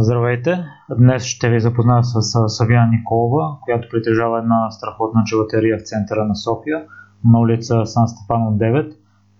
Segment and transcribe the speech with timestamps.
[0.00, 0.64] Здравейте!
[0.98, 6.36] Днес ще ви запозная с Савия Николова, която притежава една страхотна чеватерия в центъра на
[6.36, 6.84] София,
[7.24, 8.96] на улица Сан Стефано 9,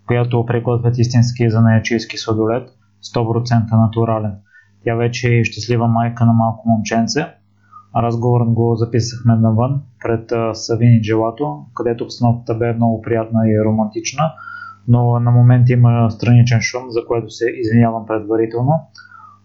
[0.07, 2.69] която приготвят истински занаячийски сладолет,
[3.15, 4.33] 100% натурален.
[4.85, 7.27] Тя вече е щастлива майка на малко момченце.
[7.97, 14.33] Разговорът го записахме навън, пред Савини Джелато, където обстановката бе много приятна и романтична,
[14.89, 18.73] но на момент има страничен шум, за което се извинявам предварително.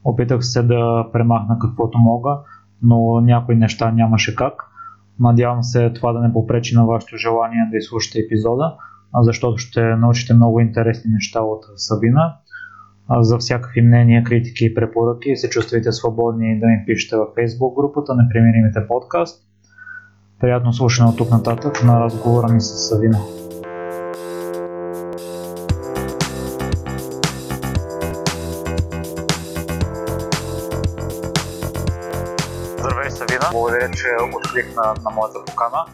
[0.05, 2.37] Опитах се да премахна каквото мога,
[2.81, 4.53] но някои неща нямаше как.
[5.19, 8.75] Надявам се това да не попречи на вашето желание да изслушате епизода,
[9.21, 12.35] защото ще научите много интересни неща от Сабина.
[13.19, 18.15] За всякакви мнения, критики и препоръки се чувствайте свободни да ми пишете във Facebook групата
[18.15, 19.43] Непримиримите подкаст.
[20.39, 23.42] Приятно слушане от тук нататък на разговора ми с Савина.
[33.83, 35.85] Благодаря, че откликна на моята покана.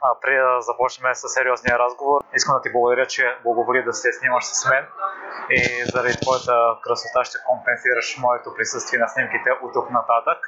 [0.00, 4.12] А, преди да започнем с сериозния разговор, искам да ти благодаря, че благоволи да се
[4.12, 4.84] снимаш с мен
[5.50, 5.60] и
[5.92, 10.38] заради твоята красота ще компенсираш моето присъствие на снимките от тук нататък.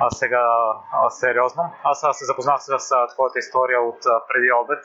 [0.00, 0.44] А сега
[0.92, 1.62] а, сериозно.
[1.84, 4.82] Аз се запознах с твоята история от преди обед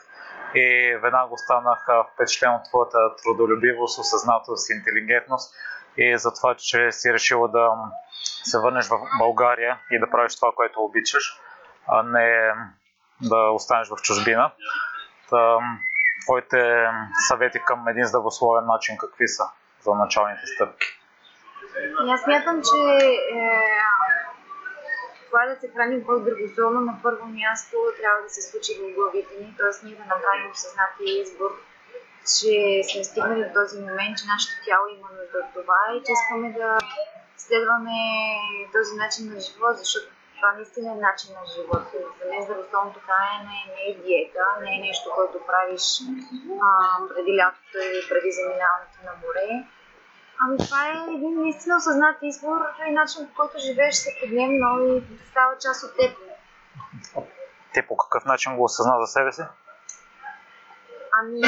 [0.54, 1.80] и веднага останах
[2.14, 5.54] впечатлен от твоята трудолюбивост, осъзнатост интелигентност
[5.96, 7.70] и за това, че си решила да
[8.44, 11.40] се върнеш в България и да правиш това, което обичаш,
[11.88, 12.52] а не
[13.22, 14.50] да останеш в чужбина.
[15.30, 15.58] Та,
[16.24, 16.86] твоите
[17.28, 19.44] съвети към един здравословен начин какви са
[19.80, 20.86] за началните стъпки?
[22.12, 23.50] Аз смятам, че е,
[25.26, 29.54] това да се храним по-здравословно на първо място трябва да се случи в главите ни,
[29.58, 29.86] т.е.
[29.86, 31.50] ние да направим осъзнатия избор,
[32.34, 32.54] че
[32.88, 36.48] сме стигнали до този момент, че нашето тяло има нужда от това и че искаме
[36.60, 36.68] да
[37.36, 37.98] следваме
[38.76, 41.84] този начин на живот, защото това наистина е начин на живот.
[42.18, 45.84] За мен здравословното хранене не е диета, не е нещо, което правиш
[46.66, 46.68] а,
[47.10, 49.46] преди лятото или преди заминаването на море.
[50.42, 52.58] Ами това е един наистина осъзнат избор
[52.88, 56.12] и начин по който живееш всекидневно и става част от теб.
[57.72, 59.42] Ти по какъв начин го осъзна за себе си?
[61.20, 61.40] Ами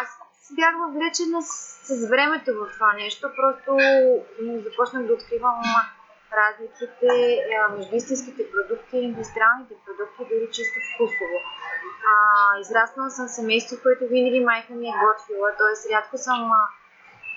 [0.00, 0.08] аз
[0.56, 1.52] бях въвлечена с,
[1.86, 3.70] с времето в това нещо, просто
[4.64, 5.60] започнах да откривам
[6.40, 7.38] разликите
[7.76, 11.38] между истинските продукти и индустриалните продукти, дори чисто вкусово.
[12.10, 12.14] А,
[12.60, 15.94] израснала съм семейство, което винаги майка ми е готвила, т.е.
[15.94, 16.50] рядко съм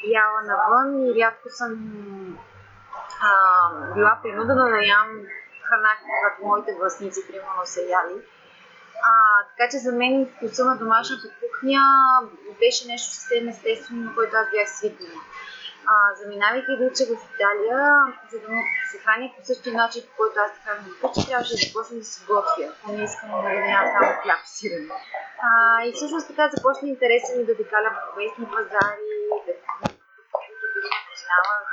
[0.04, 1.72] яла навън и рядко съм
[3.22, 3.32] а,
[3.94, 5.10] била принудена да ям
[5.66, 8.22] храна, каквато моите властници, примерно, са яли.
[9.04, 9.12] А,
[9.50, 11.82] така че за мен вкуса на домашната кухня
[12.60, 15.22] беше нещо съвсем естествено, на което аз бях свикнала.
[15.88, 17.82] А, заминавайки да уча в Италия,
[18.32, 18.48] за да
[18.92, 22.06] се храня по същия начин, по който аз така ми вкъщи, трябваше да започна да
[22.06, 24.94] се готвя, ако не искам да ям само хляб сирене.
[25.46, 25.50] А,
[25.86, 29.08] и всъщност така започна интереса ми да обикалям по местни пазари,
[29.48, 29.54] да
[31.08, 31.68] познавах,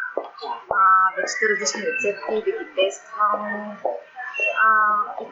[1.17, 3.33] да чета различни рецепти, да ги тествам.
[4.65, 4.69] А,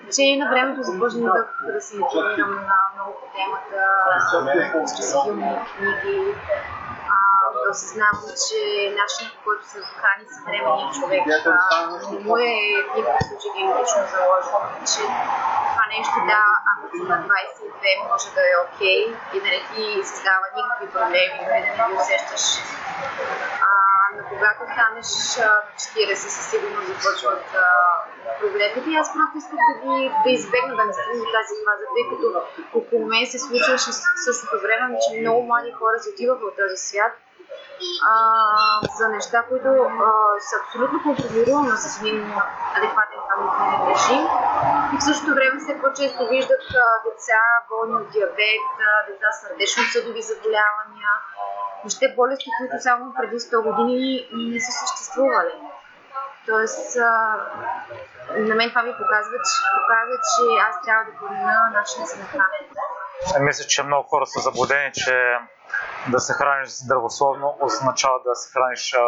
[0.06, 3.78] течение на времето започнах да, да се информирам на много по темата,
[4.97, 6.34] чрез филми, книги,
[7.64, 8.60] да осъзнавам, че
[9.00, 11.22] начинът по който се храни съвременния човек
[12.12, 12.54] не му е
[12.94, 14.59] в случай генетично заложено,
[14.92, 15.03] че
[15.70, 19.60] това нещо да, ако си на 22 може да е окей okay, и да не
[19.70, 22.44] ти създава никакви проблеми, дори да не ги усещаш.
[23.66, 23.70] А,
[24.14, 25.10] но когато станеш
[25.41, 27.66] на 40, със сигурност започват а,
[28.41, 32.04] проблемите аз просто исках да ги да избегна да не стигна до тази фаза, тъй
[32.10, 32.26] като
[32.81, 36.76] около мен се случваше в същото време, че много млади хора се отиваха от този
[36.88, 37.12] свят
[38.10, 38.14] а,
[38.98, 40.10] за неща, които а,
[40.48, 42.19] са абсолютно контролируеми с един
[42.76, 44.25] адекватен хранителен режим.
[44.94, 49.41] И в същото време все по-често виждат а, деца болни от диабет, а, деца с
[49.41, 51.10] сърдечно-съдови заболявания,
[51.82, 55.54] въобще болести, които само преди 100 години не са съществували.
[56.50, 56.96] Тоест,
[58.48, 62.24] на мен това ми показва, че, показва, че аз трябва да променя начина си на
[62.24, 63.47] хранене.
[63.47, 65.38] Мисля, че много хора са заблудени, че
[66.12, 69.00] да се храниш здравословно означава да се храниш а,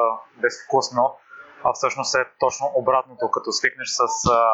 [0.42, 1.16] безвкусно,
[1.64, 4.44] а всъщност е точно обратното, като свикнеш с а,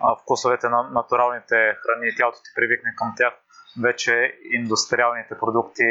[0.00, 3.32] а, вкусовете на натуралните храни и тялото ти привикне към тях,
[3.82, 5.82] вече индустриалните продукти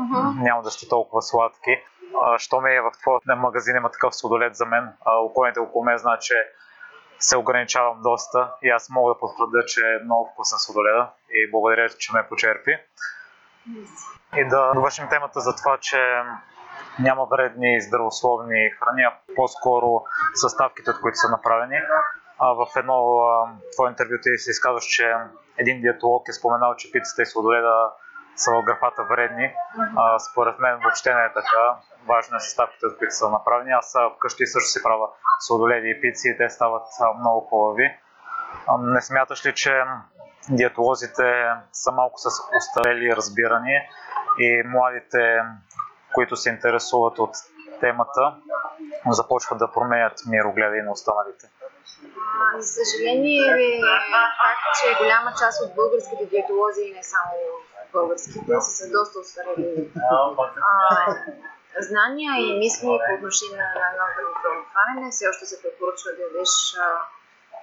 [0.00, 0.42] uh-huh.
[0.42, 1.82] няма да сте толкова сладки.
[2.24, 5.84] А, що ми е в твоя магазин има такъв сладолет за мен, а, околните около
[5.84, 6.34] мен знаят, че
[7.18, 11.88] се ограничавам доста и аз мога да потвърдя, че е много вкусен сладоледа и благодаря,
[11.88, 12.78] че ме почерпи.
[14.36, 16.22] И да довършим темата за това, че
[16.98, 20.04] няма вредни здравословни храни, а по-скоро
[20.34, 21.78] съставките, от които са направени.
[22.38, 22.96] А в едно
[23.72, 25.14] твое интервю ти се изказваш, че
[25.58, 27.92] един диетолог е споменал, че пицата и сладоледа
[28.36, 29.54] са в графата вредни.
[29.96, 31.76] А, според мен въобще не е така.
[32.08, 33.72] Важно е съставките, от които са направени.
[33.72, 35.08] Аз вкъщи също си правя
[35.40, 36.86] сладоледи и пици и те стават
[37.20, 37.98] много хубави.
[38.78, 39.84] Не смяташ ли, че
[40.50, 43.88] диетолозите са малко с устарели разбирани
[44.38, 45.42] и младите,
[46.14, 47.30] които се интересуват от
[47.80, 48.36] темата,
[49.10, 51.46] започват да променят мирогледа и на останалите?
[52.58, 53.80] За съжаление е
[54.42, 57.32] факт, че голяма част от българските диетолози, не само
[57.92, 59.90] българските, са с доста устарели
[61.80, 65.10] знания и мисли по отношение на едно здравословно хранене.
[65.10, 66.52] Все още се препоръчва да ядеш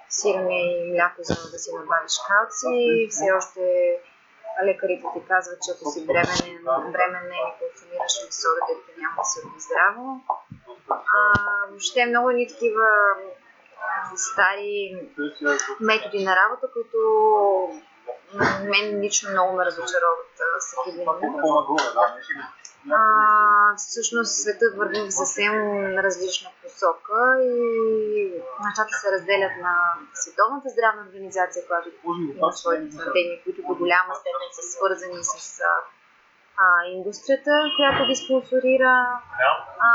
[0.08, 3.08] сирене и мляко, за да си набавиш калци.
[3.10, 3.62] Все още
[4.64, 9.40] лекарите ти казват, че ако си бременен, бременна и консумираш месо, детето няма да се
[9.66, 10.20] здраво.
[10.90, 11.20] А,
[11.68, 12.86] въобще много ни такива
[14.16, 14.74] стари
[15.80, 16.98] методи на работа, които
[18.62, 20.30] мен лично много ме разочароват
[20.60, 21.06] всеки ден.
[22.92, 25.54] А, всъщност светът върви в съвсем
[25.98, 28.32] различна посока и
[28.66, 29.74] нещата се разделят на
[30.14, 31.88] Световната здравна организация, която
[32.38, 35.60] има своите твърдения, които до голяма степен са свързани с
[36.62, 38.92] а, индустрията, която ги спонсорира.
[39.88, 39.90] А,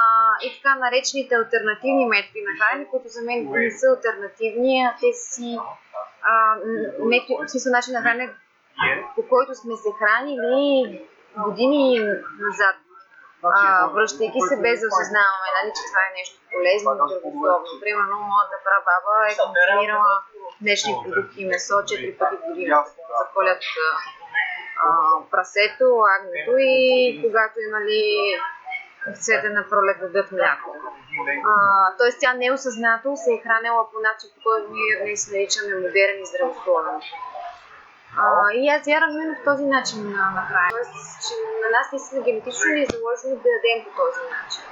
[0.45, 5.13] и така наречените альтернативни методи на хранене, които за мен не са альтернативни, а те
[5.13, 5.59] си
[6.31, 6.57] а,
[7.45, 8.33] в смисъл начин на хранене,
[9.15, 10.61] по който сме се хранили
[11.37, 11.99] години
[12.45, 12.75] назад,
[13.43, 17.79] а, връщайки се без да осъзнаваме, нали, че това е нещо полезно и здравословно.
[17.83, 20.13] Примерно, моята прабаба е консумирала
[20.61, 23.61] млечни продукти месо 4 пъти в годината, заколят
[25.31, 25.85] прасето,
[26.15, 26.75] агнето и
[27.23, 28.03] когато имали
[28.39, 28.64] в
[29.13, 30.75] цвета на пролет дадат мляко.
[31.45, 31.53] А,
[31.97, 36.25] тоест тя неосъзнато се е хранила по начин, по който ние днес наричаме модерен и.
[38.17, 40.71] А, и аз вярвам именно в този начин на, на хранене.
[40.71, 40.93] Тоест,
[41.25, 44.63] че на нас наистина генетично ни е заложено да ядем по този начин.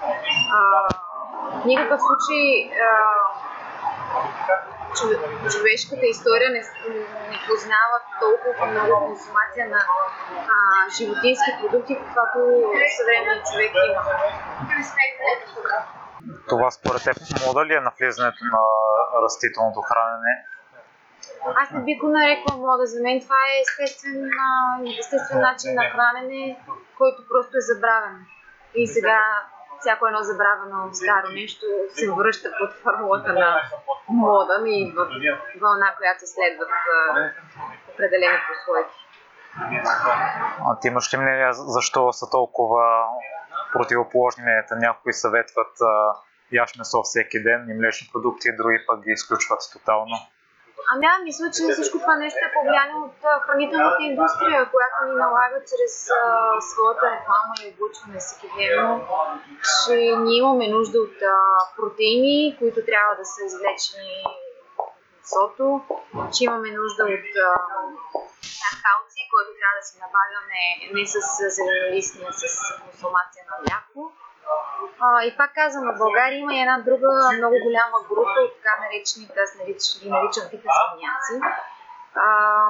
[0.58, 0.60] А,
[1.62, 2.94] в никакъв случай а,
[5.54, 6.62] човешката история не,
[7.32, 9.80] не познава толкова много консумация на
[10.54, 10.56] а,
[10.98, 12.40] животински продукти, каквато
[12.98, 14.02] съвременният човек има.
[16.50, 18.62] Това според теб мода ли е навлизането на
[19.24, 20.34] растителното хранене?
[21.62, 22.86] Аз не би го нарекла мода.
[22.86, 24.30] За мен това е естествен,
[25.00, 26.60] естествен начин на хранене,
[26.98, 28.26] който просто е забравен.
[28.76, 29.20] И сега
[29.84, 33.62] всяко едно забравено старо нещо се връща под формулата на
[34.10, 35.08] мода и идва
[35.62, 36.70] вълна, която следват
[37.94, 39.00] определени прослойки.
[40.68, 43.06] А ти имаш ли мнение защо са толкова
[43.74, 44.76] противоположни мненията?
[44.76, 46.16] Някои съветват а,
[46.52, 50.16] яш месо всеки ден и млечни продукти, други пък ги изключват тотално.
[50.92, 55.58] Ами аз мисля, че всичко това нещо е повлияно от хранителната индустрия, която ни налага
[55.70, 56.16] чрез а,
[56.72, 59.08] своята реклама и облучване всекидневно,
[59.86, 59.96] че
[60.26, 61.36] ние имаме нужда от а,
[61.78, 64.18] протеини, които трябва да са извлечени
[64.78, 65.66] от месото,
[66.34, 67.50] че имаме нужда от а,
[68.84, 70.62] калци, който трябва да си набавяме
[70.96, 71.18] не с
[71.58, 72.44] зеленолистния, с
[72.84, 74.02] консумация на мляко.
[75.00, 78.74] А, и пак казвам, в България има и една друга много голяма група от така
[78.84, 80.76] наречените, аз нарич, ги наричам фитнес
[82.16, 82.68] а,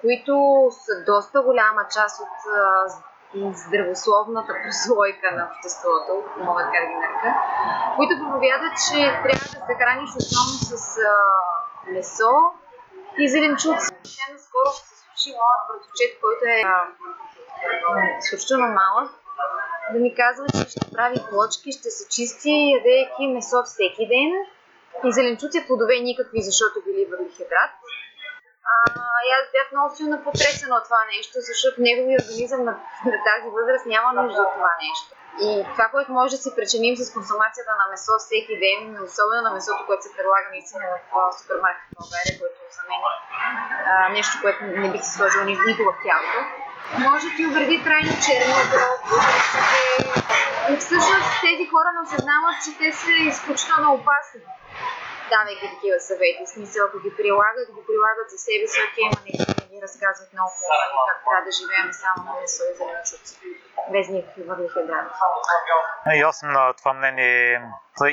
[0.00, 0.34] които
[0.70, 2.36] са доста голяма част от
[3.56, 7.30] здравословната прослойка на обществото, мога така да ги нарека,
[7.96, 11.14] които проповядват, че трябва да се храниш основно с а,
[11.92, 12.32] месо
[13.18, 13.88] и зеленчуци.
[13.90, 16.76] Тя наскоро се случи моят братовчет, който е а,
[18.78, 19.10] малък,
[19.92, 24.30] да ми казва, че ще прави плочки, ще се чисти, ядейки месо всеки ден
[25.06, 27.72] и зеленчуци, плодове никакви, защото били въглехидрат.
[28.70, 28.74] А,
[29.26, 32.74] и аз бях много силно потресена от това нещо, защото неговият организъм на,
[33.10, 35.10] на тази възраст няма нужда от това нещо.
[35.46, 39.52] И това, което може да си причиним с консумацията на месо всеки ден, особено на
[39.56, 40.98] месото, което се предлага наистина в
[41.38, 43.14] супермаркет в България, което за мен е
[43.90, 46.38] а, нещо, което не бих си сложила ни- никога в тялото,
[46.98, 48.56] може да ти увреди трайно черния.
[50.70, 54.40] И всъщност тези хора не осъзнават, че те са изключително опасни
[55.32, 56.42] давайки такива съвети.
[56.54, 59.32] Смисъл, ако ги прилагат, ги прилагат за себе си, окей, но не
[59.70, 63.34] ги разказват много хора и как трябва да живеем само на месо и зеленчуци,
[63.92, 65.12] без никакви въглехидрати.
[66.18, 67.62] И аз съм на това мнение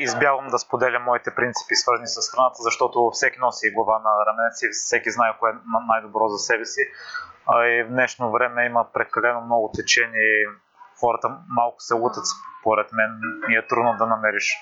[0.07, 4.67] избягвам да споделям моите принципи, свързани с храната, защото всеки носи глава на раменец и
[4.71, 5.53] всеки знае кое е
[5.91, 6.83] най-добро за себе си.
[7.47, 10.47] А и в днешно време има прекалено много течение и
[10.99, 12.23] хората малко се лутат,
[12.61, 14.57] според мен, и е трудно да намериш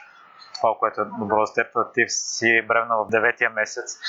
[0.56, 1.68] това, което е добро за теб.
[1.94, 4.00] Ти си бремна в 9-я месец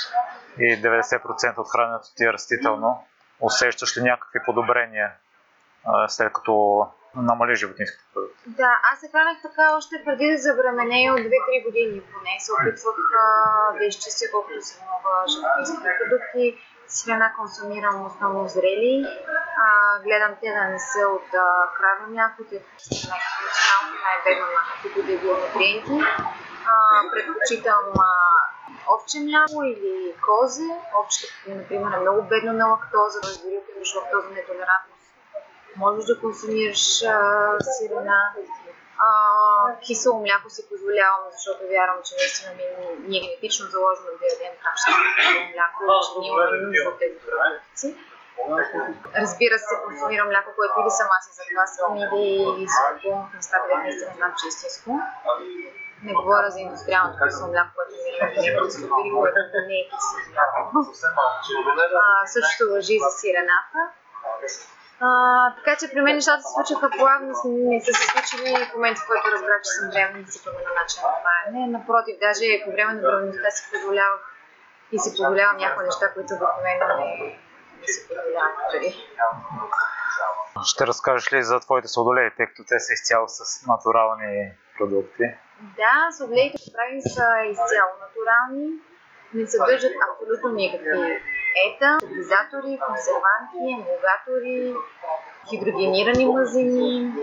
[0.57, 3.07] и 90% от храненето ти е растително.
[3.39, 5.11] Усещаш ли някакви подобрения
[6.07, 8.43] след като намали животинските продукти?
[8.45, 12.33] Да, аз се хранех така още преди да забременея от 2-3 години поне.
[12.39, 12.95] Се опитвах
[13.79, 16.57] да изчистя колкото се мога животински продукти.
[16.91, 19.05] Сирена консумирам основно зрели.
[19.65, 23.07] А, гледам те да не са от а, краве мляко, тъй като
[24.03, 26.05] най-бедно на каквито да било нутриенти.
[27.11, 28.09] Предпочитам а,
[28.93, 30.69] овче мляко или козе.
[30.99, 35.07] Овчето, например, е много бедно на лактоза, дори ако имаш лактоза нетолерантност.
[35.75, 38.33] Можеш да консумираш а, сирена.
[39.07, 39.09] А,
[39.85, 42.65] кисело мляко си позволявам, защото вярвам, че наистина ми
[43.07, 44.89] ни е генетично заложено да ядем капши
[45.53, 47.87] мляко, че ние имаме нужда от тези продукти.
[49.23, 53.83] Разбира се, консумирам мляко, което или сама се заквасвам, или си купувам в места, където
[53.85, 54.89] наистина знам, че е истинско.
[56.07, 58.13] Не говоря за индустриалното кисело мляко, което ми е
[59.03, 60.57] или което не е кисело мляко.
[62.35, 63.79] Същото въжи за сирената.
[65.03, 65.09] А,
[65.55, 69.07] така че при мен нещата се случиха плавно, не са се случили в момента, в
[69.07, 71.77] който разбрах, че съм бременна и си променя начин на хранене.
[71.77, 74.21] Напротив, даже по време на бременността си позволявах
[74.91, 77.39] и си позволявам някои неща, които обикновено не,
[77.81, 78.89] не си позволявам преди.
[80.63, 85.25] Ще разкажеш ли за твоите сладоледи, тъй като те са изцяло с натурални продукти?
[85.81, 88.67] Да, сладоледите, които правим са изцяло натурални,
[89.33, 91.21] не съдържат абсолютно никакви
[91.65, 94.75] ета, стабилизатори, консерванти, емулгатори,
[95.49, 97.13] хидрогенирани мазнини.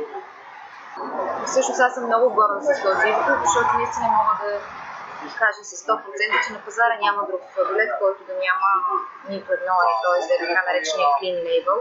[1.47, 4.51] Всъщност аз съм много горда с този избор, защото наистина мога да
[5.43, 8.69] кажа с 100%, че на пазара няма друг сладолет, който да няма
[9.33, 10.21] нито едно е, т.е.
[10.29, 11.79] да е така наречения clean label.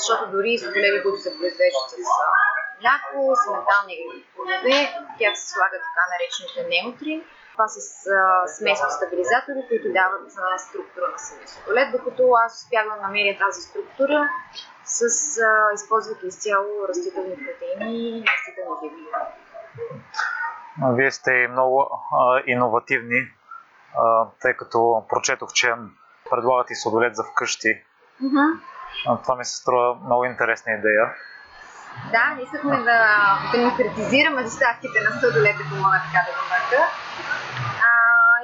[0.00, 1.96] Защото дори сладоледи, които се произвеждат с
[2.80, 3.94] мляко, с метални
[4.34, 4.78] плодове,
[5.18, 7.14] тях се слагат така наречените неутри,
[7.58, 7.80] това с
[8.56, 13.60] смесни стабилизатори, които дават а, структура на самия сладолед, докато аз успях да намеря тази
[13.60, 14.28] структура
[14.84, 15.02] с
[15.38, 19.04] а, използвайки изцяло растителни протеини и растителни фибри.
[20.96, 21.78] Вие сте много
[22.12, 23.20] а, иновативни,
[23.98, 25.74] а, тъй като прочетох, че
[26.30, 27.68] предлагате и сладолед за вкъщи.
[28.22, 28.60] Mm-hmm.
[29.08, 31.14] А, това ми се струва много интересна идея.
[32.12, 32.98] Да, искахме да
[33.52, 36.48] демократизираме доставките на сладолет, ако мога така да го.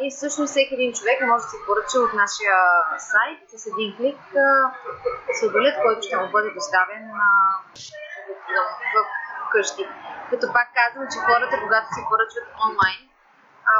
[0.06, 2.56] И всъщност всеки един човек може да си поръча от нашия
[3.12, 4.20] сайт с един клик
[5.38, 7.04] сладолет, който ще му бъде доставен
[8.94, 8.98] в
[9.52, 9.84] къщи.
[10.30, 13.00] Като пак казвам, че хората, когато си поръчват онлайн,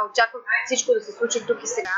[0.09, 1.95] очакват всичко да се случи тук и сега.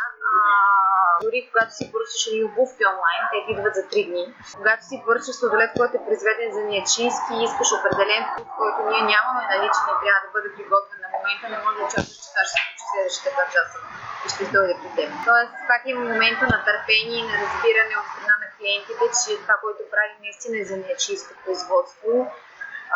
[1.23, 4.25] Дори когато си поръчаш едни обувки онлайн, те идват за 3 дни.
[4.57, 9.03] Когато си поръчаш сладолет, който е произведен за ниячински и искаш определен вкус, който ние
[9.13, 12.43] нямаме наличен и трябва да бъде приготвен на момента, не може да очакваш, че това
[12.47, 13.77] ще се случи следващите 2 часа
[14.25, 15.09] и ще дойде при теб.
[15.29, 19.55] Тоест, пак има момента на търпение и на разбиране от страна на клиентите, че това,
[19.63, 22.11] което правим наистина е за неячийско производство.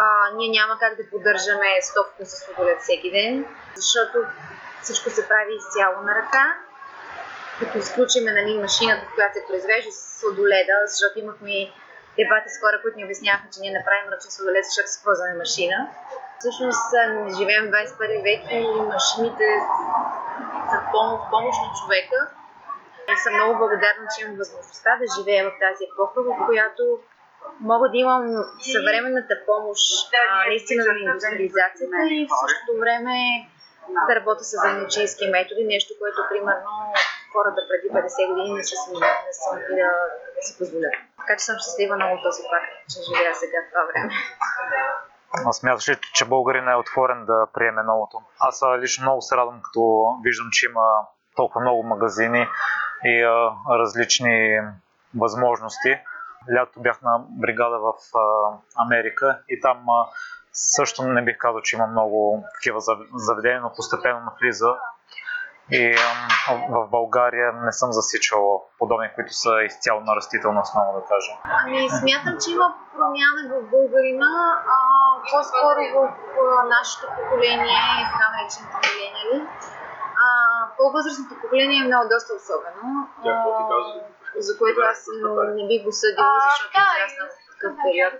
[0.04, 0.06] А,
[0.38, 3.34] ние няма как да поддържаме 100 вкуса сладолет всеки ден,
[3.76, 4.18] защото
[4.82, 6.46] всичко се прави изцяло на ръка
[7.62, 11.56] като изключим нали, машината, която се произвежда с сладоледа, защото имахме
[12.20, 15.78] дебати с хора, които ни обясняваха, че ние направим ръчен сладолед, защото се ползваме машина.
[16.40, 16.86] Всъщност
[17.38, 18.62] живеем в 21 век и
[18.96, 19.48] машините
[20.70, 20.86] са в
[21.32, 22.20] помощ на човека.
[23.12, 26.84] И съм много благодарна, че имам възможността да живея в тази епоха, в която
[27.72, 28.24] мога да имам
[28.74, 33.18] съвременната помощ а, наистина на индустриализацията и в същото време
[34.08, 36.72] да работя с занаячийски методи, нещо, което примерно
[37.34, 38.76] хората преди 50 години не са,
[39.28, 39.92] не са могли да,
[40.36, 40.94] да си позволят.
[41.20, 44.14] Така че съм щастлива много този факт, че живея сега в това време.
[45.48, 48.22] А смяташ ли, че българин е отворен да приеме новото?
[48.40, 49.82] Аз лично много се радвам, като
[50.24, 50.86] виждам, че има
[51.36, 52.48] толкова много магазини
[53.06, 54.60] и а, различни
[55.20, 56.00] възможности.
[56.56, 58.22] Лято бях на бригада в а,
[58.86, 60.08] Америка и там а,
[60.54, 62.80] също не бих казал, че има много такива
[63.16, 64.76] заведения, но постепенно навлиза.
[65.72, 65.96] И
[66.70, 71.36] в България не съм засичал подобни, които са изцяло на растителна основа, да кажем.
[71.44, 74.32] Ами, смятам, че има промяна в българина,
[74.74, 74.78] а,
[75.32, 77.80] по-скоро в а, нашето поколение,
[78.14, 79.38] така наречените милениали.
[80.78, 82.88] По-възрастното поколение е много доста особено,
[83.26, 83.34] а,
[84.48, 85.00] за което аз
[85.58, 88.14] не бих го съдила, защото е израснал в такъв период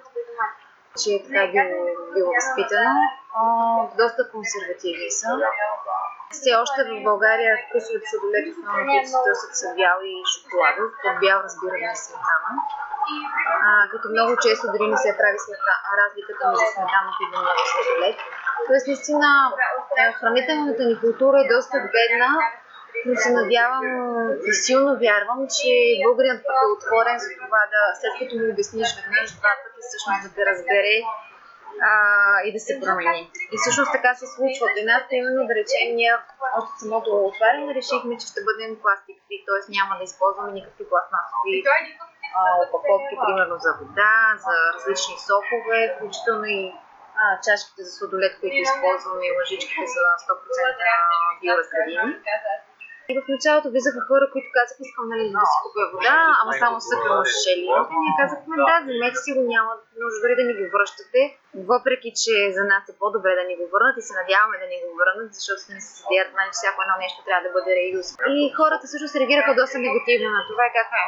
[1.00, 1.80] че е така било,
[2.14, 3.02] било възпитано.
[3.36, 3.44] А,
[4.00, 5.28] доста консервативни са.
[6.36, 10.90] Все още в България вкусовете сладолет основно които се са бял и шоколадов.
[11.04, 12.52] Под бял разбираме сметана.
[13.66, 18.18] а, като много често дори не се прави смета, разликата между сметанов и много сладолет.
[18.68, 19.30] Тоест, наистина,
[20.02, 22.32] е, хранителната ни култура е доста бедна,
[23.06, 23.86] но се надявам
[24.50, 25.72] и силно вярвам, че
[26.06, 30.20] българинът пък е отворен за това да, след като му обясниш веднъж, два пъти, всъщност
[30.24, 30.96] да те разбере
[31.90, 31.92] а,
[32.48, 33.32] и да се промени.
[33.54, 34.64] И всъщност така се случва.
[34.70, 36.12] От една именно да речем, ние
[36.60, 39.62] още самото отваряне решихме, че ще бъдем пластик т.е.
[39.78, 41.58] няма да използваме никакви пластмасови
[42.64, 46.62] опаковки, примерно за вода, за различни сокове, включително и
[47.22, 52.14] а, чашките за сладолет, които използваме и лъжичките за 100% биоразградими.
[53.12, 56.76] И в началото влизаха хора, които казаха, искам нали, да си купя вода, ама само
[56.90, 57.94] съкрено шишелината.
[58.04, 61.22] Ние казахме, да, вземете си го, няма нужда дори да ни го връщате.
[61.72, 64.78] Въпреки, че за нас е по-добре да ни го върнат и се надяваме да ни
[64.84, 68.08] го върнат, защото не се седят, нали, всяко едно нещо трябва да бъде реюз.
[68.40, 71.02] И хората също се реагираха доста негативно на това и казаха,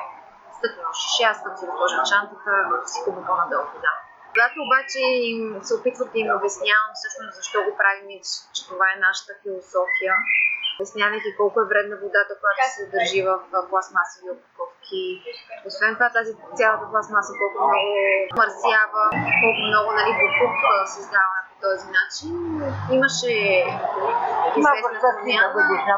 [0.57, 3.93] стъклено шише, аз като си го сложа чантата, да си купа по-надолу вода.
[4.33, 4.99] Когато обаче
[5.31, 8.17] им се опитвах да им обяснявам всъщност защо го правим и
[8.55, 10.13] че това е нашата философия,
[10.79, 13.31] обяснявайки колко е вредна водата, която се държи в
[13.69, 15.03] пластмасови опаковки.
[15.67, 17.89] Освен това, тази цялата пластмаса колко много
[18.41, 19.03] мърсява,
[19.41, 20.55] колко много нали, буклук
[20.95, 22.31] създава по този начин.
[22.97, 23.33] Имаше
[24.59, 25.97] известна промяна.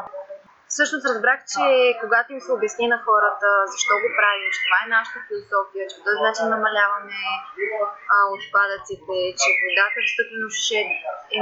[0.74, 1.64] Всъщност разбрах, че
[2.02, 5.96] когато им се обясни на хората защо го правим, че това е нашата философия, че
[5.96, 7.20] по този начин намаляваме
[8.14, 10.80] а, отпадъците, че водата в стъклено шише
[11.36, 11.38] е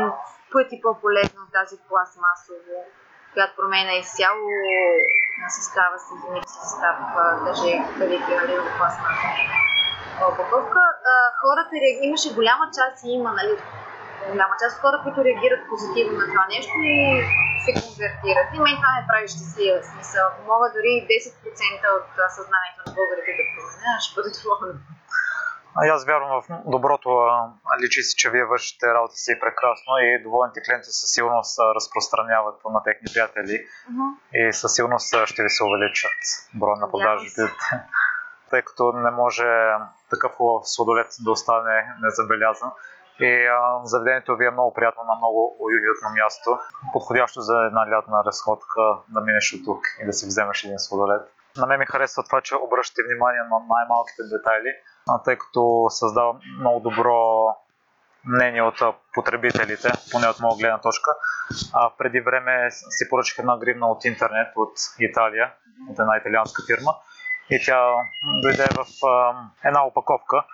[0.53, 2.77] пъти по-полезна от тази пластмасово,
[3.35, 4.49] която променя изцяло
[5.43, 6.97] на състава си, химически състав,
[7.47, 8.17] даже къде
[8.55, 9.29] е в пластмаса.
[10.31, 10.81] Опаковка,
[11.43, 11.73] хората
[12.09, 13.55] имаше голяма част и има, нали,
[14.33, 16.97] голяма част хора, които реагират позитивно на това нещо и
[17.65, 18.49] се конвертират.
[18.55, 20.27] И мен това ме прави щастлива смисъл.
[20.51, 24.75] Мога дори 10% от съзнанието на българите да променя, ще бъде доволна.
[25.77, 27.11] Аз вярвам в доброто.
[27.83, 32.83] Личи си, че вие вършите работа си прекрасно и доволните клиенти със сигурност разпространяват на
[32.83, 34.49] техни приятели uh-huh.
[34.49, 36.19] и със сигурност ще ви се увеличат
[36.55, 37.41] броя на продажите.
[37.41, 37.83] Yeah.
[38.51, 39.47] Тъй като не може
[40.11, 42.71] такъв хубав сладолет да остане незабелязан.
[43.21, 46.59] И а, заведението ви е много приятно на много уютно място.
[46.93, 51.23] Подходящо за една лятна разходка да минеш от тук и да си вземеш един сладолет.
[51.57, 54.73] На мен ми харесва това, че обръщате внимание на най-малките детайли,
[55.25, 57.47] тъй като създава много добро
[58.27, 58.79] мнение от
[59.15, 61.11] потребителите, поне от моя гледна точка.
[61.73, 65.53] А, преди време си поръчах една гривна от интернет от Италия,
[65.91, 66.93] от една италианска фирма.
[67.51, 67.95] И тя
[68.43, 70.45] дойде в а, една опаковка.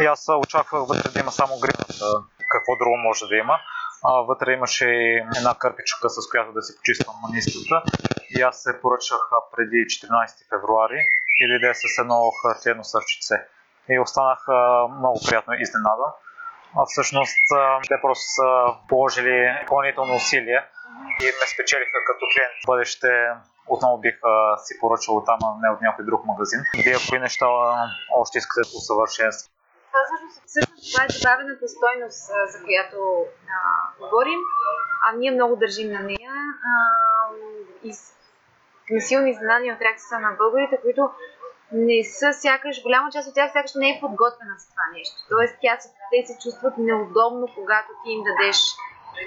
[0.00, 2.04] И аз очаквах вътре да има само гривната,
[2.50, 3.56] какво друго може да има.
[4.04, 4.88] А, вътре имаше
[5.36, 7.82] една кърпичка, с която да си почиствам манистата.
[8.30, 9.18] И аз се поръчах
[9.56, 11.08] преди 14 февруари
[11.40, 13.34] и дойде с едно хартиено сърчице.
[13.90, 14.38] И останах
[14.98, 16.12] много приятно изненадан.
[16.76, 17.44] А всъщност
[17.88, 20.60] те просто са положили допълнително усилие
[21.22, 22.54] и ме спечелиха като клиент.
[22.64, 23.08] В бъдеще
[23.66, 24.14] отново бих
[24.64, 26.60] си поръчал там, а не от някой друг магазин.
[26.84, 27.46] Вие кои неща
[28.14, 29.54] още искате да усъвършенствате?
[30.46, 32.22] Всъщност това е добавената стойност,
[32.52, 32.98] за която
[33.56, 33.60] а,
[34.00, 34.40] говорим.
[35.04, 36.34] А ние много държим на нея.
[36.70, 36.72] А,
[37.82, 37.92] и
[38.88, 41.10] сме силни изненадани от реакцията на българите, които
[41.72, 45.16] не са сякаш, голяма част от тях сякаш не е подготвена за това нещо.
[45.32, 45.74] Тоест, тя
[46.10, 48.58] те се чувстват неудобно, когато ти им дадеш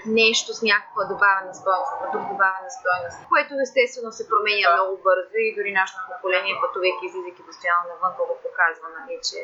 [0.05, 5.55] нещо с някаква добавена стойност, продукт добавена стойност, което естествено се променя много бързо и
[5.57, 9.39] дори нашето поколение, пътувайки, излизайки постоянно навън, го показва, нали, че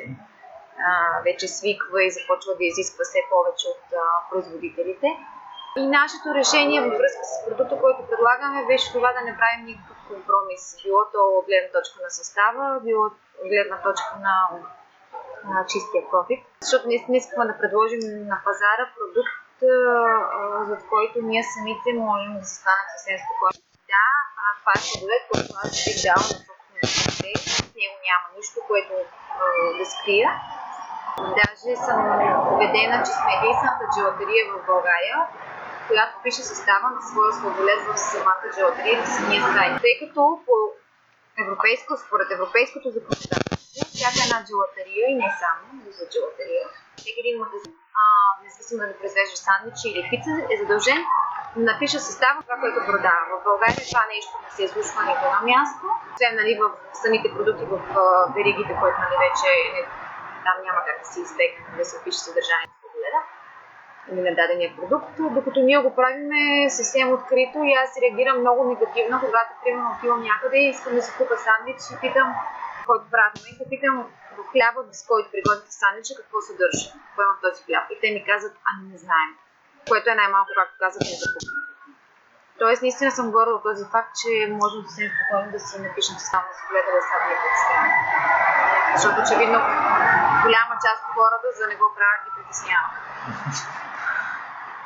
[0.87, 0.89] а,
[1.27, 5.09] вече свиква и започва да изисква все повече от а, производителите.
[5.81, 9.96] И нашето решение във връзка с продукта, който предлагаме, беше това да не правим никакъв
[10.07, 10.63] компромис.
[10.83, 13.05] Било то от гледна точка на състава, било
[13.51, 14.35] гледна точка на,
[15.51, 16.39] на чистия профит.
[16.61, 19.35] Защото наистина искаме да предложим на пазара продукт,
[20.69, 23.61] за който ние самите можем да се станем съвсем спокойни.
[23.93, 24.05] Да,
[24.59, 27.27] това е продукт, който аз бих дал на собствените
[27.69, 28.93] В него няма нищо, което
[29.77, 30.29] да скрия.
[31.39, 31.99] Даже съм
[32.53, 35.15] убедена, че сме единствената джелатерия в България,
[35.87, 39.81] която пише състава на своя сладолет в самата джелатерия на самия сайт.
[39.85, 40.55] Тъй като по
[41.43, 45.63] европейско, според европейското законодателство, всяка една джелатерия и не само
[45.97, 46.63] за джелатерия,
[46.97, 48.03] всеки един магазин, а,
[48.43, 50.99] независимо дали произвежда сандвичи или пица, е задължен
[51.55, 53.23] да напише състава това, което продава.
[53.33, 54.79] В България това нещо не се е
[55.11, 56.65] нито на място, освен нали, в
[57.03, 57.75] самите продукти в
[58.35, 59.81] веригите, които нали, вече не,
[60.45, 62.86] там няма как да се избегне да се опише съдържанието
[64.11, 66.29] на дадения продукт, докато ние го правим
[66.69, 71.11] съвсем открито и аз реагирам много негативно, когато примерно отивам някъде и искам да си
[71.17, 72.35] купа сандвич и питам
[72.87, 73.95] който правят в момента, питам
[74.37, 77.85] в хляба, с който приготвяте сандвича, какво съдържа, какво има този хляб.
[77.93, 79.31] И те ми казват, ами не знаем.
[79.89, 81.57] Което е най-малко, както казах, незакупно.
[82.61, 86.15] Тоест, наистина съм горда от този факт, че можем да се спокойно да си напишем,
[86.19, 87.87] че само с гледа да са притеснява.
[88.95, 89.59] Защото очевидно
[90.45, 92.87] голяма част от хората за не го правят ги притеснява.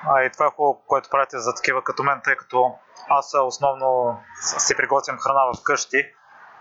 [0.09, 2.75] А и това е хубаво, което правите за такива като мен, тъй като
[3.09, 5.97] аз основно си приготвям храна вкъщи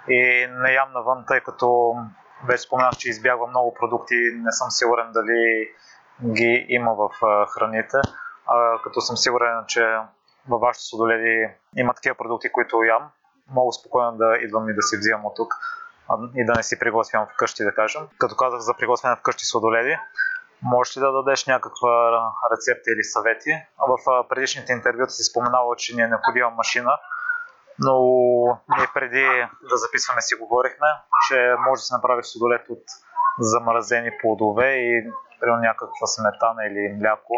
[0.08, 1.94] и не ям навън, тъй като
[2.48, 5.68] вече споменах, че избягвам много продукти, не съм сигурен дали
[6.24, 7.10] ги има в
[7.46, 7.96] храните,
[8.46, 9.96] а като съм сигурен, че
[10.48, 13.10] във вашите сладоледи има такива продукти, които ям,
[13.50, 15.54] мога спокойно да идвам и да си взимам от тук
[16.36, 18.02] и да не си приготвям вкъщи, да кажем.
[18.18, 19.96] Като казах за приготвяне вкъщи сладоледи,
[20.62, 23.66] можеш ли да дадеш някаква рецепта или съвети?
[23.78, 26.98] В предишните интервюта си споменава, че ни е необходима машина,
[27.78, 27.96] но
[28.78, 29.26] ние преди
[29.70, 30.86] да записваме си говорихме,
[31.28, 32.84] че може да се направи сладолет от
[33.38, 37.34] замразени плодове и примерно някаква сметана или мляко,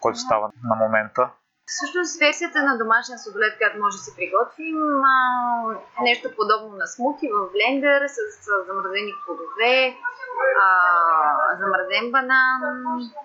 [0.00, 1.30] който става на момента.
[1.74, 4.78] Всъщност версията на домашния сладолет, която може да си приготвим,
[5.98, 9.76] е нещо подобно на смути в блендер с, с замразени плодове,
[10.64, 10.68] а,
[11.60, 12.60] замразен банан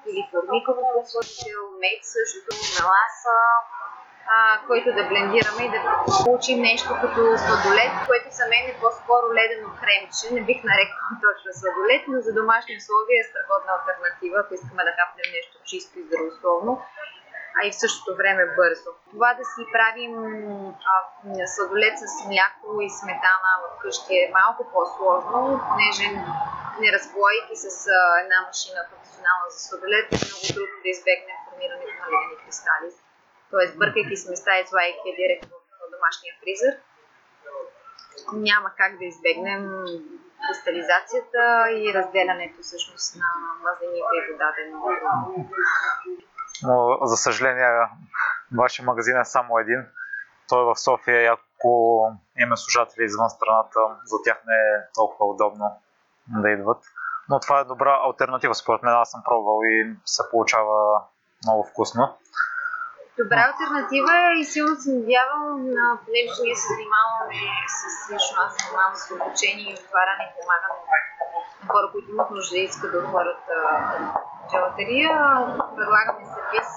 [0.09, 3.37] или формиков посочител, мед също, меласа,
[4.33, 5.79] а, който да блендираме и да
[6.23, 10.25] получим нещо като сладолет, което за мен е по-скоро ледено кремче.
[10.35, 14.91] Не бих нарекал точно сладолет, но за домашни условия е страхотна альтернатива, ако искаме да
[14.97, 16.71] хапнем нещо чисто и здравословно
[17.57, 18.89] а и в същото време бързо.
[19.11, 20.13] Това да си правим
[20.91, 25.39] а, сладолет с мляко и сметана вкъщи е малко по-сложно,
[25.69, 26.05] понеже
[26.81, 31.95] не разплойки с а, една машина професионална за сладолет е много трудно да избегнем формирането
[32.01, 32.89] на ледени кристали.
[33.51, 36.73] Тоест, бъркайки сместа и слайки я директно в домашния фризер,
[38.49, 39.63] няма как да избегнем
[40.47, 41.41] кристализацията
[41.79, 43.29] и разделянето всъщност на
[43.63, 44.61] мазнините и водата
[46.63, 47.89] но за съжаление
[48.57, 49.85] вашия магазин е само един.
[50.49, 52.01] Той е в София и ако
[52.39, 55.81] имаме служатели извън страната, за тях не е толкова удобно
[56.27, 56.83] да идват.
[57.29, 58.93] Но това е добра альтернатива според мен.
[58.93, 61.01] Аз съм пробвал и се получава
[61.45, 62.17] много вкусно.
[63.19, 65.49] Добра альтернатива е и силно се надявам,
[66.05, 67.41] понеже ние се занимаваме
[67.77, 70.77] с лично аз занимавам с обучение и отваряне и помагане
[71.61, 73.43] на хора, които имат нужда и искат да отворят
[74.49, 75.11] джелатерия.
[75.75, 76.69] Предлагаме сервис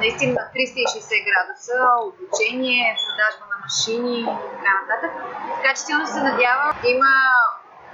[0.00, 1.76] наистина на 360 градуса,
[2.08, 4.24] обучение, продажба на машини и
[4.56, 5.12] така нататък.
[5.56, 7.12] Така че силно се надявам да има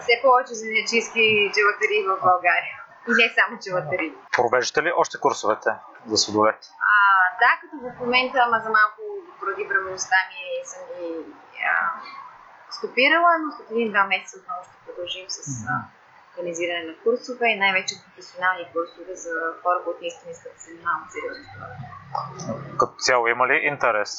[0.03, 2.77] все повече занячийски джелатерии в България.
[3.09, 4.13] И не само джелатерии.
[4.37, 5.71] Провеждате ли още курсовете
[6.07, 6.61] за судовет?
[6.91, 6.95] А,
[7.43, 9.01] да, като в момента, ама за малко
[9.41, 11.09] поради бременността ми съм ги
[11.71, 11.75] а,
[12.71, 16.02] стопирала, но след един-два месеца отново ще продължим с mm-hmm
[16.33, 21.09] организиране на курсове и най-вече професионални курсове за хора, които наистина искат да се занимават
[21.13, 21.45] сериозно.
[22.81, 24.11] Като цяло има ли интерес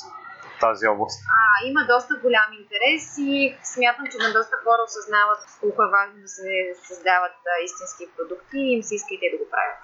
[0.56, 1.20] в тази област?
[1.40, 6.16] А, има доста голям интерес и смятам, че на доста хора осъзнават колко е важно
[6.22, 6.50] да се
[6.88, 9.82] създават а, истински продукти и им се иска и те да го правят.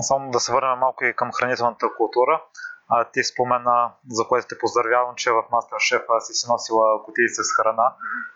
[0.00, 2.42] Само да се върнем малко и към хранителната култура.
[2.88, 7.42] А, ти спомена, за което те поздравявам, че в Masterchef си си носила кутии с
[7.56, 7.88] храна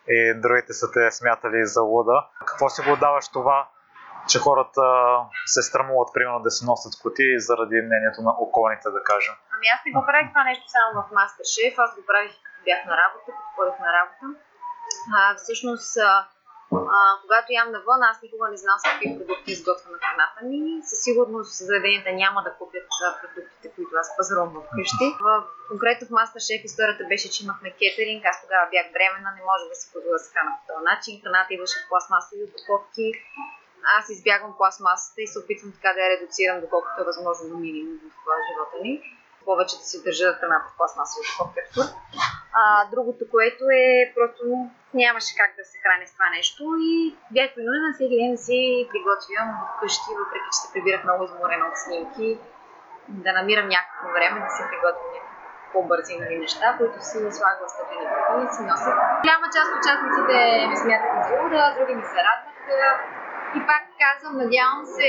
[0.08, 2.26] и другите са те смятали за луда.
[2.46, 3.68] Какво си го даваш това,
[4.28, 4.82] че хората
[5.46, 9.34] се страмуват, примерно, да си носят кутии заради мнението на околните, да кажем?
[9.54, 12.80] Ами аз не го правих това нещо само в Masterchef, аз го правих като бях
[12.90, 14.26] на работа, като ходих на работа.
[15.16, 15.90] А, всъщност,
[16.72, 20.61] а, когато ям навън, аз никога не знам с какви продукти изготвя на храната ми.
[20.90, 22.85] Със сигурност заведенията няма да купят
[23.20, 25.06] продуктите, които аз пазарувам вкъщи.
[25.26, 25.28] В,
[25.70, 28.22] конкретно в Masterchef историята беше, че имахме кетеринг.
[28.24, 31.20] Аз тогава бях бременна, не може да се позволя да се храна по този начин.
[31.22, 33.06] Храната идваше в пластмасови упаковки.
[33.98, 37.96] Аз избягвам пластмасата и се опитвам така да я редуцирам, доколкото е възможно до минимум
[38.26, 38.94] в живота ми
[39.44, 41.80] повече да си държа храната в пластмасови упаковки.
[42.90, 44.44] Другото, което е просто
[44.94, 48.59] нямаше как да се храня с това нещо и бях принудена всеки ден да си
[48.92, 52.29] приготвям вкъщи, въпреки че се прибирах много изморена от снимки,
[53.09, 55.24] да намирам някакво време да си приготвям
[55.72, 58.90] по-бързи нали, неща, които си слагам в стъклени кутии и си нося.
[59.22, 60.37] Голяма част от участниците
[60.70, 62.50] ме смятаха за луда, други ми се радваха.
[63.57, 65.09] И пак казвам, надявам се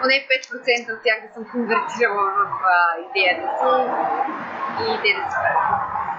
[0.00, 2.42] поне 5% от тях да съм конвертирала в
[2.74, 3.70] а, идеята си
[4.90, 5.38] и те да, си,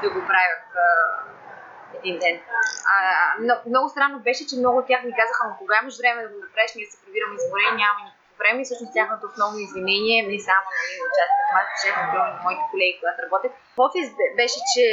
[0.01, 0.89] да го правят а,
[1.99, 2.35] един ден.
[2.93, 2.97] А,
[3.45, 6.29] но, много странно беше, че много от тях ми казаха, но кога имаш време да
[6.33, 10.37] го направиш, ние се прибираме изморени, нямаме никакви време и всъщност тяхното основно извинение, не
[10.49, 13.51] само нали, участвах в аз, шеф на моите колеги, когато работех.
[13.85, 14.07] Офис
[14.39, 14.85] беше, че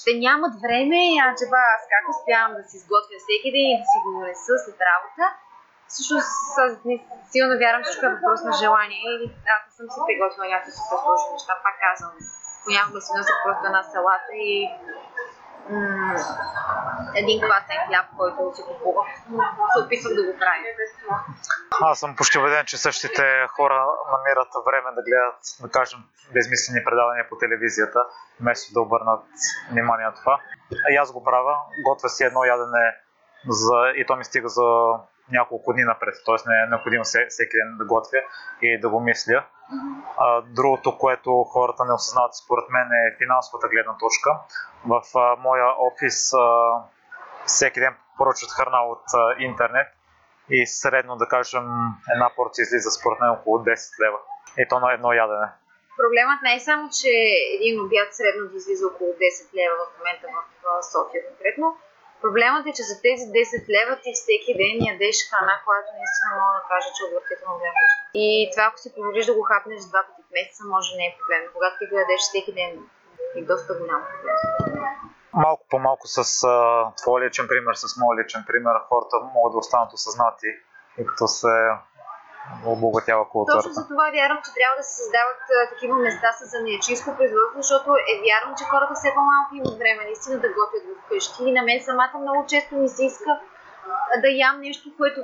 [0.00, 3.80] ще нямат време, а че ба, аз как успявам да си изготвя всеки ден и
[3.82, 5.24] да си го донеса след работа.
[5.92, 6.30] Всъщност,
[6.64, 6.72] аз
[7.32, 9.02] силно вярвам, всичко е въпрос на желание.
[9.24, 12.14] И аз не съм си приготвила някакви супер сложни неща, пак казвам.
[12.64, 14.54] Понякога си нося просто една салата и
[17.14, 19.06] един квасен хляб, който си купувах.
[19.72, 20.70] Се опитвах да го правя.
[21.82, 26.00] Аз съм почти убеден, че същите хора намират време да гледат, да кажем,
[26.34, 28.06] безмислени предавания по телевизията,
[28.40, 29.24] вместо да обърнат
[29.70, 30.40] внимание на това.
[30.90, 31.56] И аз го правя,
[31.88, 32.96] готвя си едно ядене
[33.48, 33.92] за...
[33.96, 34.66] и то ми стига за
[35.32, 36.48] няколко дни напред, т.е.
[36.48, 38.18] не е необходимо всеки ден да готвя
[38.62, 39.44] и да го мисля.
[40.18, 44.30] А, другото, което хората не осъзнават според мен е финансовата гледна точка.
[44.86, 46.38] В а, моя офис а,
[47.46, 49.88] всеки ден поръчват храна от а, интернет
[50.50, 51.64] и средно да кажем
[52.14, 54.18] една порция излиза според мен около 10 лева.
[54.58, 55.48] И то на едно ядене.
[56.00, 57.12] Проблемът не е само, че
[57.56, 60.26] един обяд средно да излиза около 10 лева в момента
[60.64, 61.76] в София конкретно.
[62.24, 66.54] Проблемът е, че за тези 10 лева ти всеки ден ядеш храна, която наистина мога
[66.58, 67.84] да кажа, че е отвратително гледна
[68.24, 71.16] И това, ако си позволиш да го хапнеш два пъти в месеца, може не е
[71.18, 71.42] проблем.
[71.54, 72.72] Когато ти го ядеш всеки ден,
[73.38, 74.36] е доста голям проблем.
[75.44, 76.18] Малко по-малко с
[76.54, 76.56] а,
[77.00, 80.50] твой личен пример, с моят личен пример, хората могат да останат осъзнати
[80.98, 81.54] и като се
[82.66, 83.62] обогатява културата.
[83.62, 87.62] Точно за това вярвам, че трябва да се създават а, такива места с занаячийско производство,
[87.62, 91.40] защото е вярно, че хората все по-малко имат време наистина да готвят вкъщи.
[91.48, 93.30] И на мен самата много често ми се иска
[94.22, 95.20] да ям нещо, което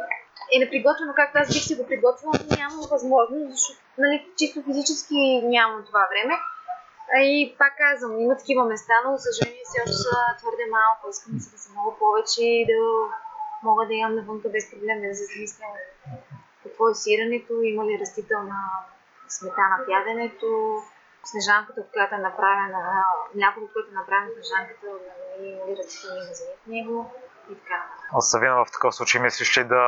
[0.54, 5.18] е неприготвено, както аз бих си го приготвила, но нямам възможност, защото нали, чисто физически
[5.44, 6.34] нямам това време.
[7.14, 11.02] А и пак казвам, има такива места, но за съжаление все още са твърде малко.
[11.10, 12.78] Искам да са много повече и да
[13.62, 15.66] мога да ям навънка без проблем, да се замисля
[16.76, 18.60] какво е сирането, има ли растителна
[19.28, 20.48] сметана в яденето,
[21.24, 24.86] снежанката, от която е направена, млякото, от което е направена снежанката,
[25.40, 26.96] има ли растителни мазнини в него
[27.50, 27.78] и така.
[28.16, 29.82] А Савина, в такъв случай мислиш, че да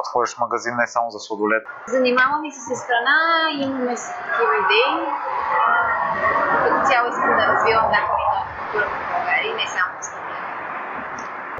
[0.00, 1.64] отвориш магазин не само за сладолет?
[1.86, 3.16] Занимавам и се с страна,
[3.64, 4.92] имаме си такива идеи.
[6.64, 9.81] Като цяло искам да развивам някакви нови култура в България не само.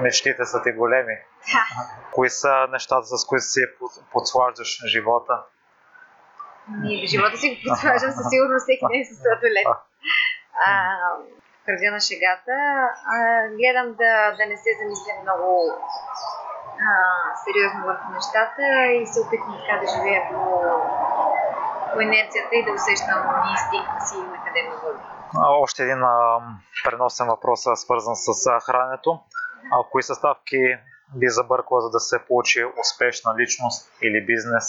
[0.03, 1.17] Мечтите са ти големи.
[2.13, 3.61] Кои са нещата, с които си
[4.13, 5.43] подслаждаш живота?
[6.69, 9.67] В живота си го подслаждам със сигурност всеки ден с сладолет.
[11.67, 12.57] кръга на шегата.
[13.15, 13.17] А,
[13.59, 15.49] гледам да, да не се замисля много
[16.87, 16.91] а,
[17.45, 18.63] сериозно върху нещата
[18.99, 20.43] и се опитвам така да живея по,
[21.93, 23.21] по инерцията и да усещам
[23.55, 25.03] инстинкта си на къде ме води.
[25.65, 26.39] Още един а,
[26.85, 29.21] преносен въпрос, свързан с а, храненето.
[29.71, 30.77] А, кои съставки
[31.17, 34.67] би забъркала, за да се получи успешна личност или бизнес?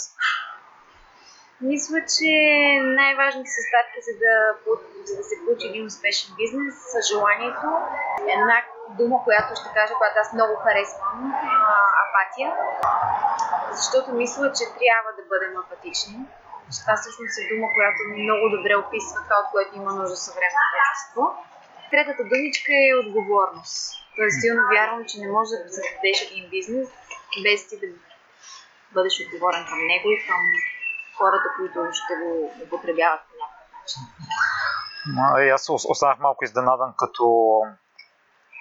[1.60, 2.30] Мисля, че
[3.00, 4.34] най-важните съставки, за да,
[5.08, 7.68] за да се получи един успешен бизнес, са желанието.
[8.36, 8.58] Една
[9.00, 11.34] дума, която ще кажа, която аз много харесвам,
[12.04, 12.48] апатия.
[13.78, 16.18] Защото мисля, че трябва да бъдем апатични.
[16.80, 21.24] Това всъщност е дума, която много добре описва това, от което има нужда съвременното общество.
[21.90, 24.03] Третата думичка е отговорност.
[24.16, 26.88] Тоест, силно вярвам, че не можеш да създадеш един бизнес
[27.44, 27.86] без ти да
[28.94, 30.40] бъдеш отговорен към него и към
[31.18, 35.52] хората, които ще го употребяват по някакъв начин.
[35.54, 37.24] Аз останах малко изненадан, като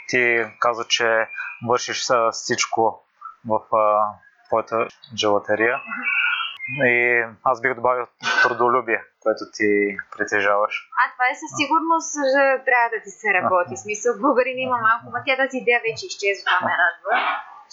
[0.07, 1.29] ти каза, че
[1.67, 3.03] вършиш всичко
[3.47, 4.13] в а,
[4.47, 5.81] твоята джелатерия.
[6.69, 8.06] И аз бих добавил
[8.43, 9.69] трудолюбие, което ти
[10.13, 10.76] притежаваш.
[11.02, 13.73] А това е със сигурност, че трябва да ти се работи.
[13.76, 17.12] В смисъл, българин има малко, ма тя тази идея вече изчезва, това ме радва.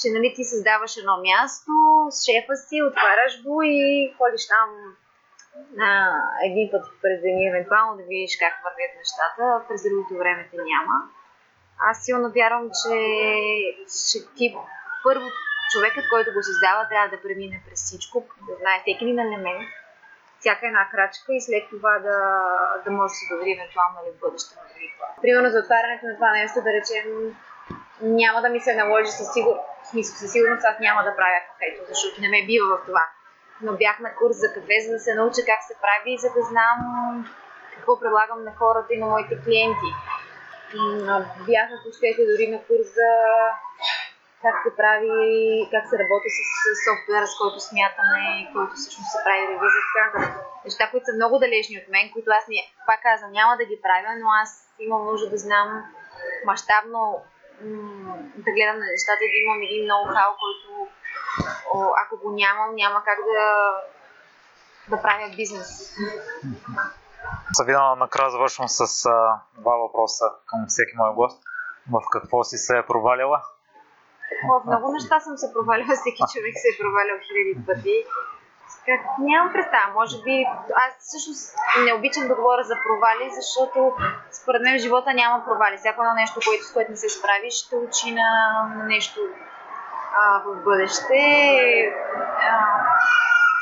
[0.00, 1.72] Че нали, ти създаваш едно място
[2.14, 3.79] с шефа си, отваряш го и
[4.16, 4.68] ходиш там
[5.83, 5.90] на
[6.48, 10.96] един път през деня, евентуално да видиш как вървят нещата, през другото време те няма.
[11.88, 12.94] Аз силно вярвам, че,
[14.09, 14.46] че ти
[15.05, 15.26] първо
[15.72, 18.16] човекът, който го създава, трябва да премине през всичко,
[18.48, 19.68] да знае всеки един елемент,
[20.40, 22.18] всяка една крачка и след това да,
[22.85, 24.54] да може да се довери евентуално ли в бъдеще.
[25.22, 27.06] Примерно за отварянето на това нещо, да речем,
[28.00, 31.80] няма да ми се наложи със сигурност, смисъл, със сигурност аз няма да правя кафето,
[31.88, 33.04] защото не ме бива в това.
[33.62, 36.28] Но бях на курс за кафе, за да се науча как се прави и за
[36.37, 36.78] да знам
[37.74, 39.90] какво предлагам на хората и на моите клиенти.
[41.46, 41.78] Бях на
[42.30, 43.09] дори на курс за
[44.44, 45.18] как се прави,
[45.72, 48.22] как се работи с, с софтуера, с който смятаме,
[48.55, 50.09] който всъщност се прави ревизия, така
[50.64, 53.83] Неща, които са много далечни от мен, които аз, не, пак казвам, няма да ги
[53.85, 54.50] правя, но аз
[54.87, 55.68] имам нужда да знам
[56.46, 57.22] мащабно
[58.44, 60.88] да гледам на нещата и да имам един ноу-хау, който
[61.74, 63.46] о, ако го нямам, няма как да,
[64.88, 65.96] да правя бизнес.
[67.53, 71.42] Савина, накрая завършвам с а, два въпроса към всеки мой гост.
[71.92, 73.42] В какво си се е провалила?
[74.48, 77.96] В много неща съм се провалила, всеки човек се е провалял хиляди пъти.
[78.86, 80.46] Как, нямам представа, може би,
[80.84, 81.42] аз всъщност
[81.84, 83.78] не обичам да говоря за провали, защото
[84.40, 85.76] според мен в живота няма провали.
[85.76, 88.28] Всяко едно нещо, което, с което не се справиш, ще учи на,
[88.86, 89.20] нещо
[90.20, 91.20] а, в бъдеще.
[92.50, 92.52] А,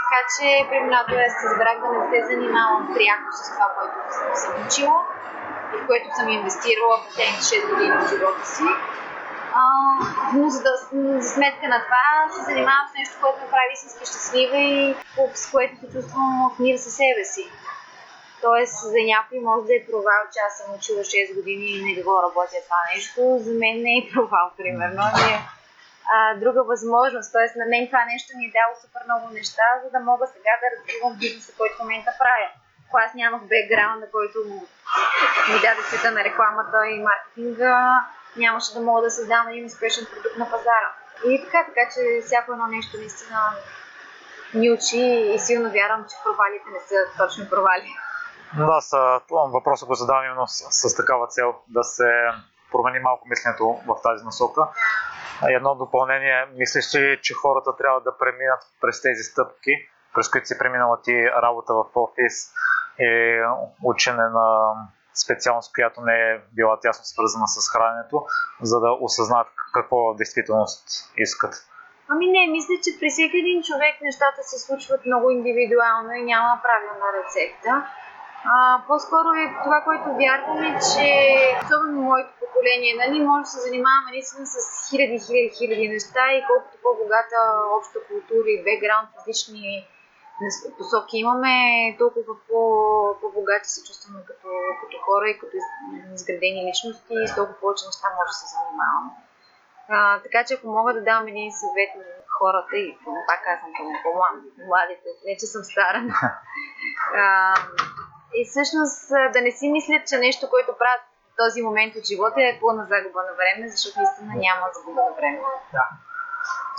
[0.03, 3.99] така че при миналото аз се разбрах да не се занимавам пряко с това, което
[4.43, 5.01] съм учила
[5.75, 8.65] и в което съм инвестирала последните 6 години в живота си.
[10.35, 10.73] Но за, да,
[11.21, 14.95] за сметка на това се занимавам с нещо, което ме прави истински щастлива и
[15.35, 17.45] с което се чувствам в мир със себе си.
[18.43, 22.03] Тоест, за някой може да е провал, че аз съм учила 6 години и не
[22.03, 23.21] го работя това нещо.
[23.47, 25.03] За мен не е провал, примерно.
[25.09, 25.39] Ами е
[26.15, 27.33] а, друга възможност.
[27.33, 30.53] Тоест, на мен това нещо ми е дало супер много неща, за да мога сега
[30.63, 32.51] да развивам бизнеса, който в момента правя.
[32.85, 34.39] Ако аз нямах бекграунда, който
[35.51, 40.39] ми даде света на рекламата и маркетинга, нямаше да мога да създам един успешен продукт
[40.39, 40.91] на пазара.
[41.27, 43.41] И така, така че всяко едно нещо наистина
[44.55, 47.95] ни учи и силно вярвам, че провалите не са точно провали.
[48.57, 52.11] Да, с въпроса го задавам именно с, с такава цел да се
[52.73, 54.69] промени малко мисленето в тази насока.
[55.49, 59.73] Едно допълнение, мислиш ли, че хората трябва да преминат през тези стъпки,
[60.15, 62.53] през които си преминала ти работа в офис
[62.99, 63.41] и
[63.83, 64.73] учене на
[65.25, 68.19] специалност, която не е била тясно свързана с храненето,
[68.63, 70.85] за да осъзнаят какво в действителност
[71.17, 71.55] искат?
[72.11, 76.61] Ами не, мисля, че при всеки един човек нещата се случват много индивидуално и няма
[76.67, 77.73] правилна рецепта.
[78.45, 81.07] А, по-скоро е това, което вярвам е, че
[81.65, 84.57] особено моето поколение, нали, може да се занимаваме наистина с
[84.89, 87.39] хиляди, хиляди, хиляди неща и колкото по-богата
[87.79, 89.65] обща култура и бекграунд, различни
[90.79, 91.55] посоки имаме,
[91.99, 92.61] толкова по,
[93.21, 94.49] по-богати се чувстваме като,
[94.81, 95.57] като хора и като
[96.15, 99.11] изградени личности и с толкова повече неща може да се занимаваме.
[99.89, 102.05] А, така че ако мога да дам един съвет на
[102.39, 102.99] хората и
[103.29, 106.01] пак казвам към по-младите, не че съм стара,
[107.23, 107.55] а,
[108.39, 112.41] и всъщност да не си мислят, че нещо, което правят в този момент от живота
[112.41, 115.41] е пълна загуба на време, защото наистина няма загуба на време.
[115.73, 115.89] Да.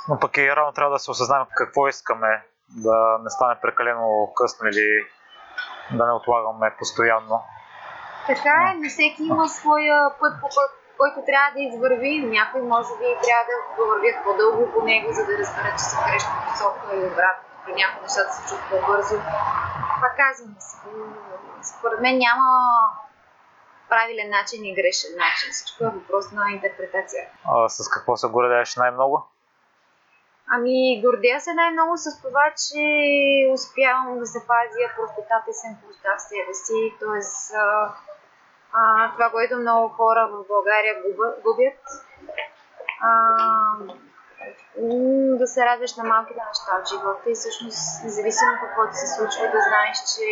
[0.10, 2.43] Но пък и рано трябва да се осъзнаем какво искаме,
[2.75, 5.08] да не стане прекалено късно или
[5.91, 7.43] да не отлагаме постоянно.
[8.27, 10.47] Така е, не всеки има своя път, по
[10.97, 12.25] който трябва да извърви.
[12.38, 16.36] Някой може би трябва да вървят по-дълго по него, за да разберат, че в грешна
[16.47, 17.43] посока и обратно.
[17.65, 19.15] При някои нещата се чувстват по-бързо.
[20.01, 20.55] Пак казвам,
[21.62, 22.47] според мен няма
[23.89, 25.47] правилен начин и грешен начин.
[25.51, 27.23] Всичко е въпрос на интерпретация.
[27.45, 29.27] А, с какво се гордееш най-много?
[30.52, 32.84] Ами, гордея се най-много с това, че
[33.54, 36.94] успявам да запазя простотата и семплостта в себе си.
[37.00, 37.94] Тоест, а,
[38.74, 40.96] а, това, което много хора в България
[41.44, 41.80] губят.
[43.02, 43.10] А,
[45.40, 49.44] да се радваш на малките неща в живота и всъщност, независимо какво ти се случва,
[49.56, 50.28] да знаеш, че,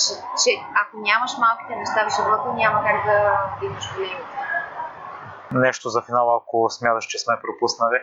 [0.00, 3.20] че, че ако нямаш малките неща в живота, няма как да,
[3.66, 4.36] имаш големите.
[5.52, 7.98] Нещо за финала, ако смяташ, че сме пропуснали,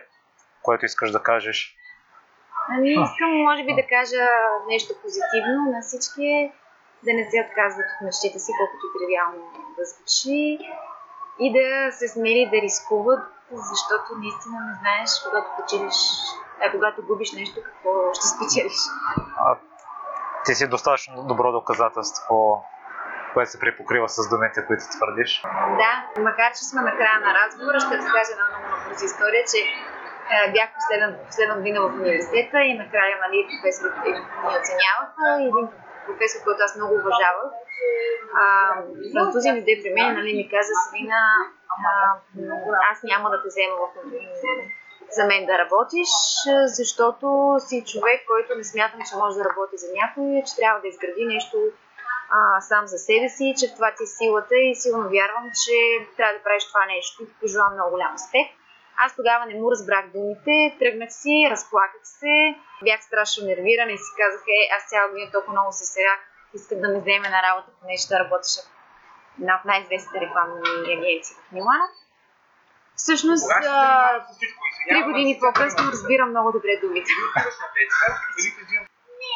[0.63, 1.78] което искаш да кажеш.
[2.69, 4.23] Ами искам, може би, да кажа
[4.67, 6.52] нещо позитивно на всички,
[7.06, 9.43] да не се отказват от мечтите си, колкото тривиално
[9.78, 10.60] да звучи
[11.39, 15.99] и да се смели да рискуват, защото наистина не знаеш, когато печелиш,
[16.62, 18.80] а когато губиш нещо, какво ще спечелиш.
[19.38, 19.58] А,
[20.45, 22.65] ти си достатъчно добро доказателство,
[23.34, 25.41] което се препокрива с думите, които твърдиш.
[25.82, 29.60] Да, макар че сме на края на разговора, ще разкажа една много бърза история, че
[30.56, 30.70] бях
[31.30, 35.28] последна, година в университета и накрая нали, професорите ни оценяваха.
[35.44, 35.68] И един
[36.06, 37.52] професор, който аз много уважавах,
[39.14, 41.22] французин дойде при мен, нали, ми каза, Савина,
[42.92, 43.86] аз няма да те взема в
[45.18, 46.12] за мен да работиш,
[46.80, 50.88] защото си човек, който не смятам, че може да работи за някой, че трябва да
[50.88, 51.58] изгради нещо
[52.38, 55.76] а, сам за себе си, че в това ти е силата и силно вярвам, че
[56.18, 57.24] трябва да правиш това нещо.
[57.24, 58.48] И ти пожелавам много голям успех.
[58.98, 64.12] Аз тогава не му разбрах думите, тръгнах си, разплаках се, бях страшно нервирана и си
[64.22, 66.20] казах, е, аз цяла година толкова много се серях,
[66.54, 70.60] искат да ме вземе на работа, понеже да работеше в една от най-известните рекламни
[70.98, 71.88] агенции в Милано.
[72.96, 73.50] Всъщност,
[74.89, 77.12] три години по-късно разбирам много добре думите.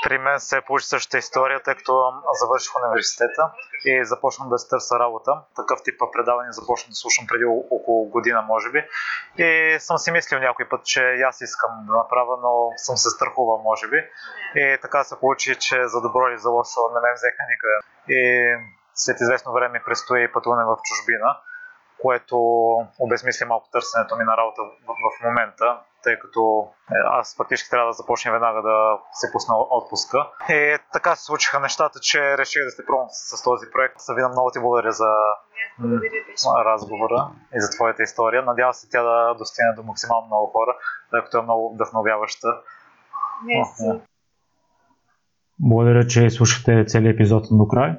[0.03, 3.51] При мен се получи същата история, тъй като завърших университета
[3.85, 5.31] и започнах да се търся работа.
[5.55, 8.83] Такъв тип предаване започнах да слушам преди около година, може би.
[9.37, 13.57] И съм си мислил някой път, че аз искам да направя, но съм се страхувал,
[13.57, 13.97] може би.
[14.55, 17.77] И така се получи, че за добро или за лошо не ме взеха никъде.
[18.19, 18.21] И
[18.93, 21.37] след известно време предстои пътуване в чужбина,
[22.01, 22.37] което
[22.99, 26.41] обезмисля малко търсенето ми на работа в момента, тъй като
[26.91, 28.77] е, аз фактически трябва да започна веднага да
[29.11, 30.19] се пусна отпуска.
[30.49, 33.95] И така се случиха нещата, че реших да се пробвам с този проект.
[33.97, 35.11] Савина, много ти благодаря за
[36.65, 38.43] разговора и за твоята история.
[38.43, 40.75] Надявам се тя да достигне до максимално много хора,
[41.11, 42.47] тъй като е много вдъхновяваща.
[43.45, 44.01] Мерси.
[45.59, 47.91] Благодаря, че слушате целият епизод до край.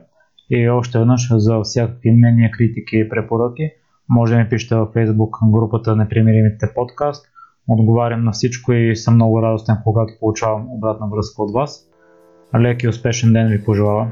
[0.51, 3.71] И още веднъж за всякакви мнения, критики и препоръки,
[4.09, 7.27] може да ми пишете във Facebook групата Непримиримите подкаст.
[7.69, 11.89] Отговарям на всичко и съм много радостен, когато получавам обратна връзка от вас.
[12.61, 14.11] Лек и успешен ден ви пожелавам!